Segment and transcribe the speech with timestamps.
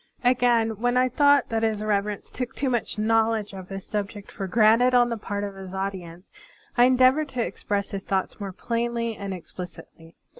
[0.23, 4.47] Again, when I thought that His Reverence took too much knowledge of his subject for
[4.47, 6.31] granted on the part of his audi ence,
[6.75, 10.15] I endeavored to express his thoughts more plainly and explicitly.